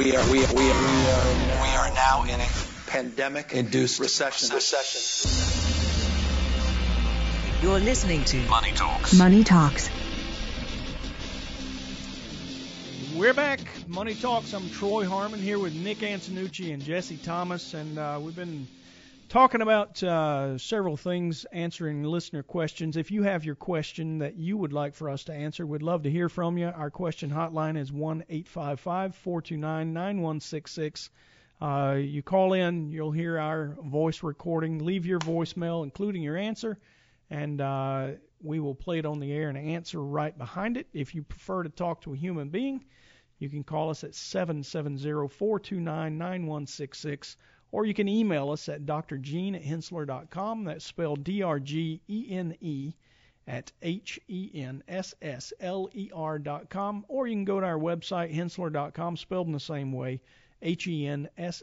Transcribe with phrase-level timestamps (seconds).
[0.00, 0.80] We are, we are, we are,
[1.60, 2.46] we are now in a
[2.86, 4.48] pandemic-induced recession.
[4.54, 5.30] recession.
[7.60, 9.12] You're listening to Money Talks.
[9.12, 9.90] Money Talks.
[13.14, 13.60] We're back.
[13.88, 14.54] Money Talks.
[14.54, 18.68] I'm Troy Harmon here with Nick Antonucci and Jesse Thomas, and uh, we've been
[19.30, 22.96] talking about uh, several things, answering listener questions.
[22.96, 26.02] If you have your question that you would like for us to answer, we'd love
[26.02, 26.66] to hear from you.
[26.66, 31.10] Our question hotline is one eight five five four two nine nine one six six.
[31.60, 34.84] Uh, you call in, you'll hear our voice recording.
[34.84, 36.76] Leave your voicemail, including your answer,
[37.30, 38.08] and uh,
[38.42, 40.88] we will play it on the air and answer right behind it.
[40.92, 42.84] If you prefer to talk to a human being,
[43.38, 47.36] you can call us at 770 429 9166
[47.72, 50.64] or you can email us at drgene at henssler.com.
[50.64, 52.92] That's spelled D-R-G-E-N-E
[53.46, 54.78] at H-E-N-S-S-L-E-R
[56.38, 57.04] dot com.
[57.08, 60.20] Or you can go to our website, henssler.com, spelled in the same way,
[60.62, 61.58] H-E-N-S-S-L-E-R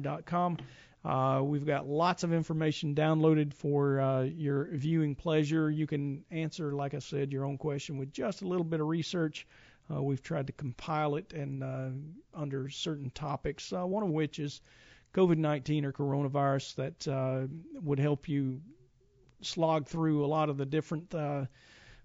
[0.00, 0.56] dot com.
[1.04, 5.68] Uh, we've got lots of information downloaded for uh, your viewing pleasure.
[5.70, 8.86] You can answer, like I said, your own question with just a little bit of
[8.86, 9.46] research.
[9.90, 11.88] Uh, we've tried to compile it and uh,
[12.34, 14.60] under certain topics, uh, one of which is
[15.14, 17.46] COVID-19 or coronavirus that uh,
[17.80, 18.60] would help you
[19.40, 21.44] slog through a lot of the different uh,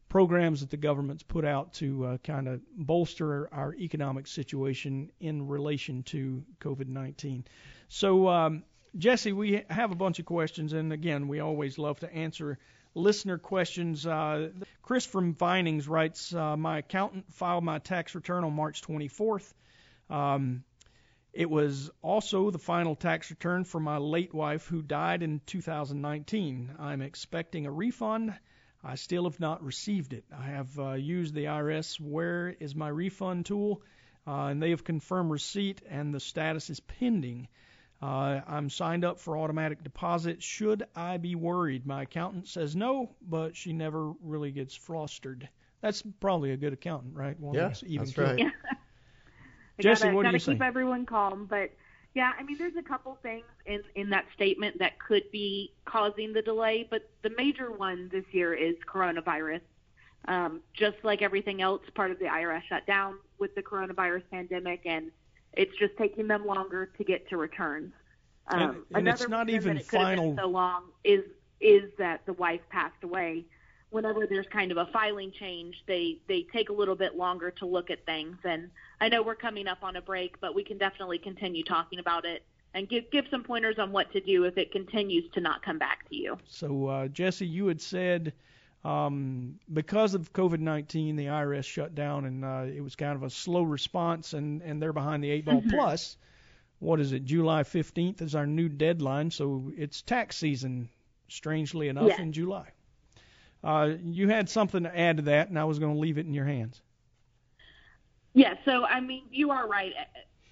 [0.09, 5.47] programs that the government's put out to uh, kind of bolster our economic situation in
[5.47, 7.43] relation to COVID-19.
[7.87, 8.63] So, um,
[8.97, 12.57] Jesse, we have a bunch of questions, and again, we always love to answer
[12.97, 14.05] listener questions.
[14.05, 14.49] Uh,
[14.81, 19.53] Chris from Vinings writes, uh, "My accountant filed my tax return on March 24th.
[20.09, 20.63] Um,
[21.33, 26.75] it was also the final tax return for my late wife who died in 2019.
[26.79, 28.33] I'm expecting a refund.
[28.83, 30.25] I still have not received it.
[30.35, 33.81] I have uh, used the IRS Where is my refund tool,
[34.25, 37.47] uh, and they have confirmed receipt and the status is pending.
[38.01, 40.43] Uh, I'm signed up for automatic deposit.
[40.43, 41.87] Should I be worried?
[41.87, 45.49] My accountant says no, but she never really gets flustered.
[45.81, 47.39] That's probably a good accountant, right?
[47.39, 48.39] One yeah, even that's right.
[48.39, 48.49] Yeah.
[49.79, 50.61] Jesse, gotta, what gotta do you keep think?
[50.61, 51.71] everyone calm, but
[52.15, 56.33] yeah, I mean, there's a couple things in in that statement that could be causing
[56.33, 59.61] the delay, but the major one this year is coronavirus.
[60.27, 64.81] Um, just like everything else, part of the IRS shut down with the coronavirus pandemic,
[64.85, 65.11] and
[65.57, 67.91] it's just taking them longer to get to returns.
[68.47, 70.35] Um, and, and another it's not even it final.
[70.37, 71.23] so long is
[71.59, 73.43] is that the wife passed away.
[73.89, 77.65] Whenever there's kind of a filing change, they they take a little bit longer to
[77.65, 78.37] look at things.
[78.43, 78.69] And
[79.01, 82.25] I know we're coming up on a break, but we can definitely continue talking about
[82.25, 82.43] it
[82.73, 85.79] and give give some pointers on what to do if it continues to not come
[85.79, 86.37] back to you.
[86.47, 88.33] So, uh, Jesse, you had said
[88.87, 93.29] um, because of COVID-19, the IRS shut down, and uh, it was kind of a
[93.29, 95.61] slow response, and and they're behind the eight ball.
[95.61, 95.71] Mhm.
[95.71, 96.17] Plus,
[96.79, 97.25] what is it?
[97.25, 100.89] July 15th is our new deadline, so it's tax season.
[101.29, 102.19] Strangely enough, Yes.
[102.19, 102.69] in July.
[103.61, 106.25] Uh, you had something to add to that, and I was going to leave it
[106.25, 106.81] in your hands.
[108.33, 109.93] Yeah, so I mean, you are right.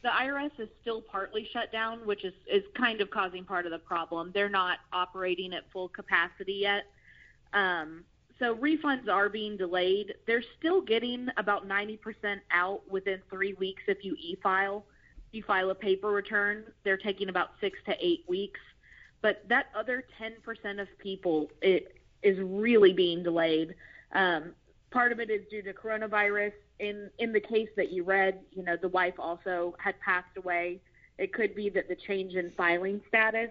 [0.02, 3.72] The IRS is still partly shut down, which is is kind of causing part of
[3.72, 4.31] the problem.
[4.34, 6.84] They're not operating at full capacity yet.
[7.53, 8.03] Um,
[8.40, 10.13] so refunds are being delayed.
[10.28, 11.97] They're still getting about 90%
[12.51, 14.85] out within three weeks if you e-file.
[15.29, 18.59] If you file a paper return, they're taking about six to eight weeks.
[19.22, 23.75] But that other 10% of people, it is really being delayed.
[24.12, 24.53] Um,
[24.91, 26.53] part of it is due to coronavirus.
[26.79, 30.81] In in the case that you read, you know, the wife also had passed away.
[31.17, 33.50] It could be that the change in filing status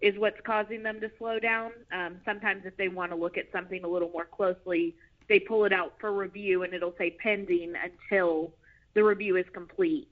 [0.00, 1.72] is what's causing them to slow down.
[1.92, 4.94] Um, sometimes, if they want to look at something a little more closely,
[5.28, 8.52] they pull it out for review, and it'll say pending until
[8.94, 10.08] the review is complete.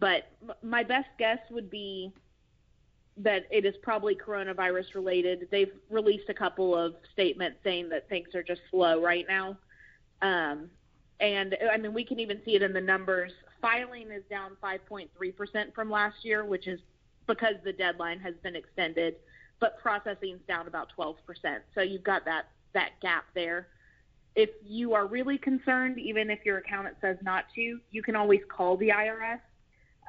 [0.00, 0.28] But
[0.62, 2.12] my best guess would be
[3.18, 5.48] that it is probably coronavirus related.
[5.50, 9.58] They've released a couple of statements saying that things are just slow right now.
[10.22, 10.70] Um,
[11.20, 13.32] and I mean, we can even see it in the numbers.
[13.60, 16.80] Filing is down 5.3% from last year, which is
[17.26, 19.16] because the deadline has been extended,
[19.60, 21.16] but processing is down about 12%.
[21.74, 23.68] So you've got that, that gap there.
[24.34, 28.40] If you are really concerned, even if your accountant says not to, you can always
[28.48, 29.40] call the IRS.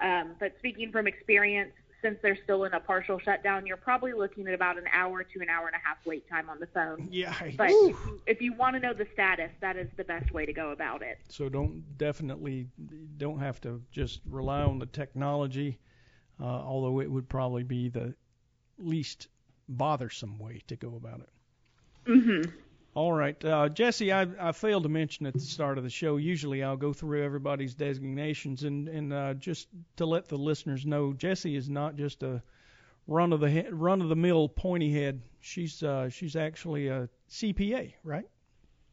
[0.01, 1.73] Um, but speaking from experience,
[2.03, 5.39] since they're still in a partial shutdown, you're probably looking at about an hour to
[5.39, 7.07] an hour and a half wait time on the phone.
[7.09, 7.33] Yeah.
[7.57, 10.45] But if you, if you want to know the status, that is the best way
[10.45, 11.19] to go about it.
[11.29, 12.67] So don't definitely
[13.17, 15.79] don't have to just rely on the technology,
[16.43, 18.13] uh, although it would probably be the
[18.77, 19.29] least
[19.69, 21.29] bothersome way to go about it.
[22.09, 22.51] Mm-hmm.
[22.95, 24.11] All right, uh, Jesse.
[24.11, 26.17] I, I failed to mention at the start of the show.
[26.17, 31.13] Usually, I'll go through everybody's designations, and and uh, just to let the listeners know,
[31.13, 32.43] Jesse is not just a
[33.07, 35.21] run of the run of the mill pointy head.
[35.39, 38.25] She's uh, she's actually a CPA, right?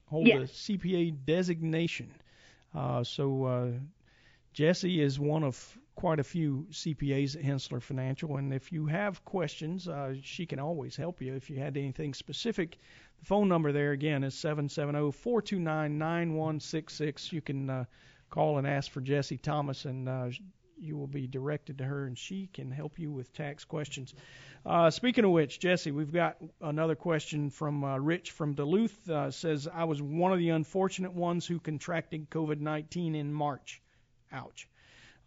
[0.07, 0.51] Hold yes.
[0.51, 2.15] a CPA designation.
[2.75, 3.69] Uh, so uh,
[4.55, 9.23] Jesse is one of quite a few CPAs at Henssler Financial, and if you have
[9.27, 11.35] questions, uh, she can always help you.
[11.35, 12.79] If you had anything specific,
[13.19, 17.33] the phone number there again is 770-429-9166.
[17.33, 17.85] You can uh,
[18.31, 20.31] call and ask for Jesse Thomas, and uh,
[20.79, 24.15] you will be directed to her, and she can help you with tax questions.
[24.65, 29.11] Uh, speaking of which, Jesse, we've got another question from uh, Rich from Duluth.
[29.11, 33.83] Uh, says I was one of the unfortunate ones who contracted COVID-19 in March.
[34.33, 34.67] Ouch.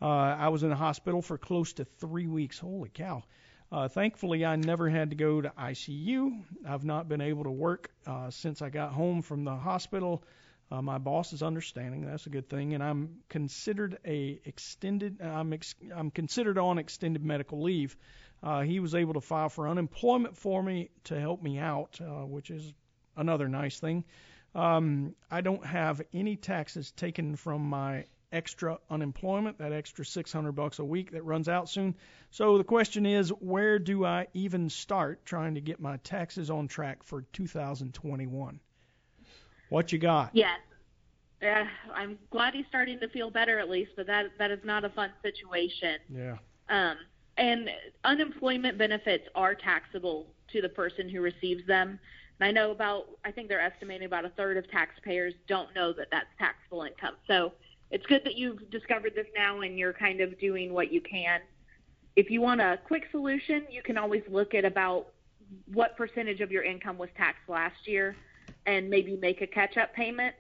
[0.02, 2.60] Uh, I was in the hospital for close to three weeks.
[2.60, 3.24] Holy cow.
[3.72, 6.44] Uh, thankfully, I never had to go to ICU.
[6.68, 10.24] I've not been able to work uh, since I got home from the hospital.
[10.72, 12.06] Uh, my boss is understanding.
[12.06, 15.22] That's a good thing, and I'm considered a extended.
[15.22, 17.96] I'm ex, I'm considered on extended medical leave.
[18.42, 22.26] Uh, he was able to file for unemployment for me to help me out, uh,
[22.26, 22.74] which is
[23.16, 24.04] another nice thing.
[24.56, 30.80] Um, I don't have any taxes taken from my extra unemployment, that extra 600 bucks
[30.80, 31.96] a week that runs out soon.
[32.32, 36.68] So the question is, where do I even start trying to get my taxes on
[36.68, 38.60] track for 2021?
[39.70, 40.32] What you got?
[40.34, 40.60] Yes.
[41.42, 44.86] Uh, I'm glad he's starting to feel better at least, but that that is not
[44.86, 45.98] a fun situation.
[46.10, 46.38] Yeah.
[46.70, 46.98] Um,
[47.38, 47.70] and
[48.04, 52.00] unemployment benefits are taxable to the person who receives them.
[52.40, 55.94] And I know about, I think they're estimating about a third of taxpayers don't know
[55.94, 57.16] that that's taxable income.
[57.28, 57.54] So
[57.94, 61.42] it's good that you've discovered this now and you're kind of doing what you can.
[62.16, 65.10] If you want a quick solution, you can always look at about
[65.72, 68.16] what percentage of your income was taxed last year
[68.66, 70.34] and maybe make a catch up payment.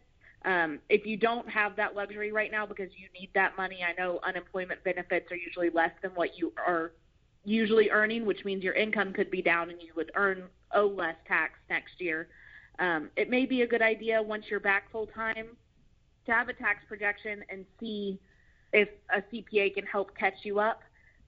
[0.45, 3.93] Um, if you don't have that luxury right now because you need that money, I
[4.01, 6.91] know unemployment benefits are usually less than what you are
[7.45, 11.15] usually earning, which means your income could be down and you would earn owe less
[11.27, 12.29] tax next year.
[12.79, 15.49] Um, it may be a good idea once you're back full time
[16.25, 18.19] to have a tax projection and see
[18.71, 20.81] if a CPA can help catch you up,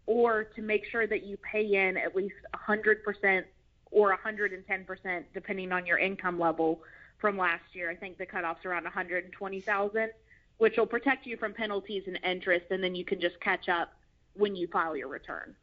[0.07, 3.43] or to make sure that you pay in at least 100%
[3.91, 6.81] or 110% depending on your income level
[7.19, 7.89] from last year.
[7.89, 10.09] I think the cutoff's around 120,000,
[10.57, 13.93] which will protect you from penalties and interest, and then you can just catch up
[14.33, 15.55] when you file your return.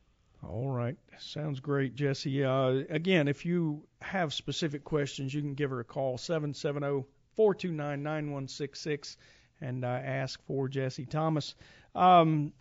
[0.49, 2.43] All right, sounds great, Jesse.
[2.43, 7.05] Uh, again, if you have specific questions, you can give her a call 770
[7.37, 9.17] 429 9166
[9.61, 11.55] and uh, ask for Jesse Thomas.
[11.95, 12.53] Um,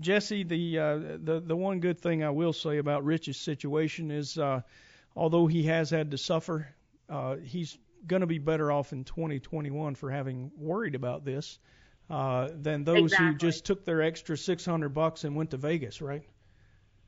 [0.00, 4.36] Jesse, the uh, the the one good thing I will say about Rich's situation is,
[4.36, 4.62] uh,
[5.14, 6.68] although he has had to suffer,
[7.08, 11.58] uh, he's going to be better off in 2021 for having worried about this
[12.10, 13.26] uh, than those exactly.
[13.28, 16.22] who just took their extra 600 bucks and went to Vegas, right?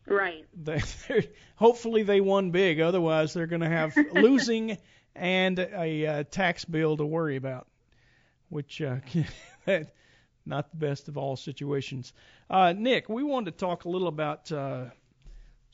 [0.06, 0.46] Right.
[0.54, 0.80] They,
[1.56, 2.80] hopefully they won big.
[2.80, 4.78] Otherwise, they're going to have losing
[5.16, 7.66] and a uh, tax bill to worry about,
[8.48, 8.96] which uh,
[10.46, 12.12] not the best of all situations.
[12.48, 14.86] Uh, Nick, we wanted to talk a little about uh,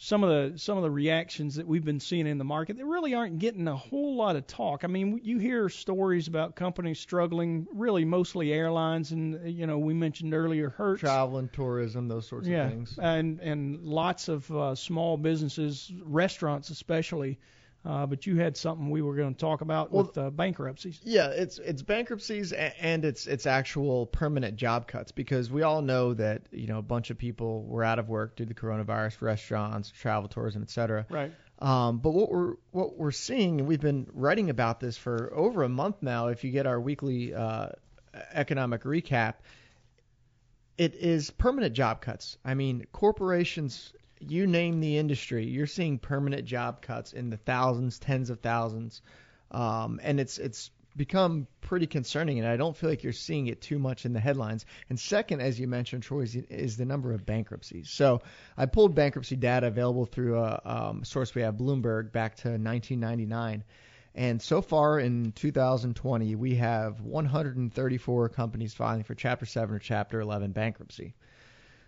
[0.03, 2.85] some of the some of the reactions that we've been seeing in the market that
[2.85, 4.83] really aren't getting a whole lot of talk.
[4.83, 9.95] I mean, you hear stories about companies struggling, really mostly airlines, and you know we
[9.95, 14.51] mentioned earlier Hertz, travel and tourism, those sorts yeah, of things, and and lots of
[14.51, 17.39] uh, small businesses, restaurants especially.
[17.85, 21.01] Uh, but you had something we were going to talk about Well, with uh, bankruptcies.
[21.03, 26.15] Yeah, it's it's bankruptcies and it's it's actual permanent job cuts because we all know
[26.15, 29.21] that you know a bunch of people were out of work due to the coronavirus,
[29.21, 31.07] restaurants, travel, tourism, et cetera.
[31.11, 31.33] Right.
[31.59, 35.65] Um, but what we're what we're seeing, and we've been writing about this for over
[35.65, 36.29] a month now.
[36.29, 37.71] If you get our weekly uh,
[38.33, 39.35] economic recap,
[40.79, 42.37] it is permanent job cuts.
[42.45, 43.93] I mean, corporations,
[44.31, 49.03] you name the industry, you're seeing permanent job cuts in the thousands, tens of thousands,
[49.51, 52.39] um, and it's it's become pretty concerning.
[52.39, 54.67] And I don't feel like you're seeing it too much in the headlines.
[54.91, 57.91] And second, as you mentioned, Troy, is, is the number of bankruptcies.
[57.91, 58.23] So
[58.57, 63.65] I pulled bankruptcy data available through a um, source we have, Bloomberg, back to 1999.
[64.15, 70.21] And so far in 2020, we have 134 companies filing for Chapter 7 or Chapter
[70.21, 71.15] 11 bankruptcy.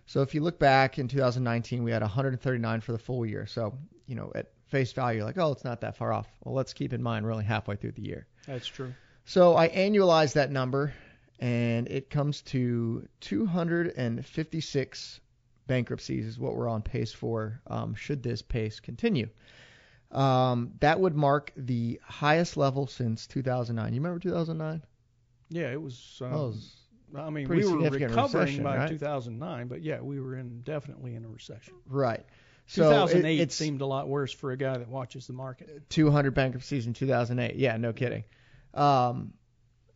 [0.05, 3.45] So if you look back in 2019, we had 139 for the full year.
[3.45, 6.27] So, you know, at face value, like, oh, it's not that far off.
[6.43, 8.27] Well, let's keep in mind we're only halfway through the year.
[8.45, 8.93] That's true.
[9.25, 10.93] So I annualized that number,
[11.39, 15.19] and it comes to 256
[15.67, 17.59] bankruptcies is what we're on pace for.
[17.65, 19.29] Um, should this pace continue?
[20.11, 23.93] Um, that would mark the highest level since 2009.
[23.93, 24.83] You remember 2009?
[25.49, 26.21] Yeah, it was.
[26.23, 26.75] Um, was
[27.17, 28.89] I mean, we were recovering by right?
[28.89, 31.73] 2009, but yeah, we were in definitely in a recession.
[31.87, 32.25] right.
[32.67, 35.87] So it- 2008 it's seemed a lot worse for a guy that watches the market.
[35.89, 37.55] 200 bankruptcies in 2008.
[37.57, 38.23] Yeah, no kidding.
[38.73, 39.33] Um,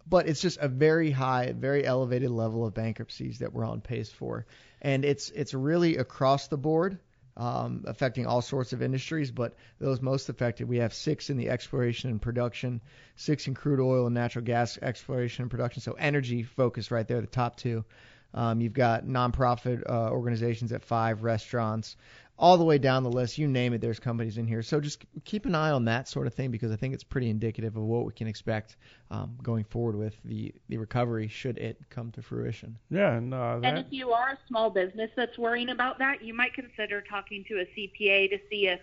[0.07, 4.09] but it's just a very high, very elevated level of bankruptcies that we're on pace
[4.11, 4.45] for,
[4.81, 6.99] and it's it's really across the board,
[7.39, 9.31] um, affecting all sorts of industries.
[9.31, 12.81] But those most affected, we have six in the exploration and production,
[13.15, 15.81] six in crude oil and natural gas exploration and production.
[15.81, 17.86] So energy focus right there, the top two.
[18.31, 21.96] Um, you've got nonprofit uh, organizations at five, restaurants,
[22.39, 23.38] all the way down the list.
[23.38, 24.63] You name it, there's companies in here.
[24.63, 27.29] So just keep an eye on that sort of thing because I think it's pretty
[27.29, 28.77] indicative of what we can expect
[29.12, 32.77] um, going forward with the, the recovery should it come to fruition.
[32.89, 36.34] Yeah, and uh, And if you are a small business that's worrying about that, you
[36.34, 38.79] might consider talking to a CPA to see if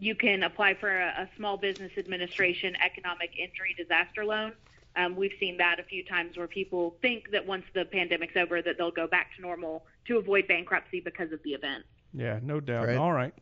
[0.00, 4.52] you can apply for a, a small business administration economic injury disaster loan.
[4.96, 8.60] Um, we've seen that a few times where people think that once the pandemic's over
[8.60, 11.84] that they'll go back to normal to avoid bankruptcy because of the event.
[12.14, 12.86] Yeah, no doubt.
[12.86, 12.96] Right.
[12.96, 13.34] All right.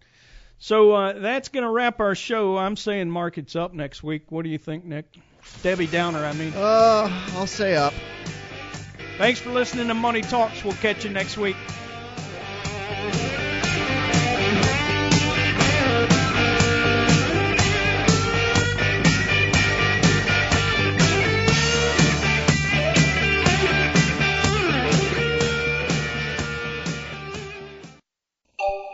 [0.59, 2.59] So uh, that's going to wrap our show.
[2.59, 4.31] I'm saying market's up next week.
[4.31, 5.07] What do you think, Nick?
[5.63, 6.53] Debbie Downer, I mean.
[6.55, 7.95] Uh, I'll say up.
[9.17, 10.63] Thanks for listening to Money Talks.
[10.63, 11.57] We'll catch you next week.